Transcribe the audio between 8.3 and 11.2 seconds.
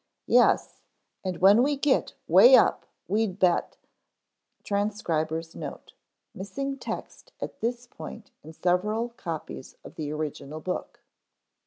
in several copies of the original book.